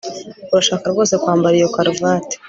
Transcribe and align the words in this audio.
Urashaka 0.51 0.85
rwose 0.93 1.13
kwambara 1.21 1.55
iyo 1.59 1.69
karuvati 1.75 2.35